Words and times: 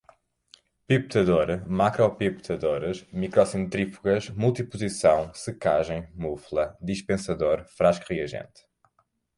pipetador, 0.87 1.61
macropipetadores, 1.69 3.05
microcentrífugas, 3.13 4.31
multiposição, 4.35 5.31
secagem, 5.35 6.07
mufla, 6.15 6.75
dispensador, 6.81 7.65
frasco 7.65 8.05
reagente 8.09 8.65